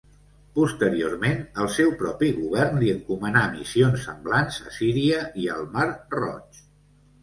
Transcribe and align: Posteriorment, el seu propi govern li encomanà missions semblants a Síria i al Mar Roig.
Posteriorment, 0.53 1.43
el 1.65 1.69
seu 1.75 1.91
propi 1.99 2.31
govern 2.39 2.81
li 2.85 2.91
encomanà 2.95 3.45
missions 3.55 4.09
semblants 4.11 4.61
a 4.67 4.77
Síria 4.83 5.25
i 5.47 5.51
al 5.61 5.73
Mar 5.79 5.91
Roig. 6.21 6.65